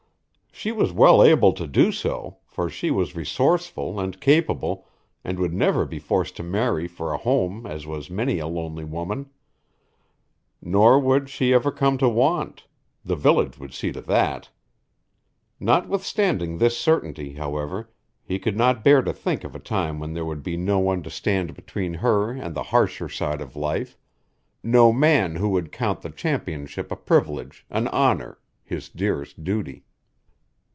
She 0.53 0.71
was 0.71 0.93
well 0.93 1.23
able 1.23 1.53
to 1.53 1.65
do 1.65 1.91
so, 1.91 2.37
for 2.45 2.69
she 2.69 2.91
was 2.91 3.15
resourceful 3.15 3.99
and 3.99 4.21
capable 4.21 4.85
and 5.23 5.39
would 5.39 5.53
never 5.55 5.85
be 5.85 5.97
forced 5.97 6.35
to 6.35 6.43
marry 6.43 6.87
for 6.87 7.11
a 7.13 7.17
home 7.17 7.65
as 7.65 7.87
was 7.87 8.11
many 8.11 8.37
a 8.37 8.45
lonely 8.45 8.83
woman. 8.85 9.31
Nor 10.61 10.99
would 10.99 11.29
she 11.31 11.51
ever 11.51 11.71
come 11.71 11.97
to 11.97 12.07
want; 12.07 12.67
the 13.03 13.15
village 13.15 13.57
would 13.57 13.73
see 13.73 13.91
to 13.91 14.01
that. 14.01 14.49
Notwithstanding 15.59 16.59
this 16.59 16.77
certainty, 16.77 17.33
however, 17.33 17.89
he 18.23 18.37
could 18.37 18.57
not 18.57 18.83
bear 18.83 19.01
to 19.01 19.13
think 19.13 19.43
of 19.43 19.55
a 19.55 19.59
time 19.59 19.97
when 19.99 20.13
there 20.13 20.25
would 20.25 20.43
be 20.43 20.57
no 20.57 20.77
one 20.77 21.01
to 21.01 21.09
stand 21.09 21.55
between 21.55 21.95
her 21.95 22.33
and 22.33 22.53
the 22.53 22.61
harsher 22.69 23.09
side 23.09 23.41
of 23.41 23.55
life; 23.55 23.97
no 24.61 24.93
man 24.93 25.37
who 25.37 25.49
would 25.49 25.71
count 25.71 26.01
the 26.03 26.11
championship 26.11 26.91
a 26.91 26.95
privilege, 26.95 27.65
an 27.71 27.87
honor, 27.87 28.37
his 28.63 28.89
dearest 28.89 29.43
duty. 29.43 29.85